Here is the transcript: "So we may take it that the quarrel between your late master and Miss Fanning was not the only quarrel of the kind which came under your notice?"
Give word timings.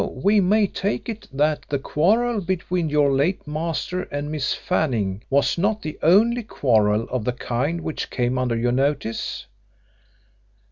"So 0.01 0.07
we 0.23 0.41
may 0.41 0.65
take 0.65 1.09
it 1.09 1.27
that 1.31 1.61
the 1.69 1.77
quarrel 1.77 2.41
between 2.41 2.89
your 2.89 3.11
late 3.11 3.45
master 3.47 4.01
and 4.11 4.31
Miss 4.31 4.51
Fanning 4.51 5.21
was 5.29 5.59
not 5.59 5.83
the 5.83 5.99
only 6.01 6.41
quarrel 6.41 7.03
of 7.11 7.23
the 7.23 7.33
kind 7.33 7.81
which 7.81 8.09
came 8.09 8.39
under 8.39 8.55
your 8.57 8.71
notice?" 8.71 9.45